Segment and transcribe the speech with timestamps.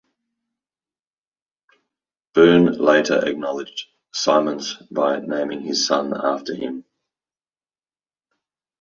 [2.33, 6.83] Boon later acknowledged Simmons by naming his son after him.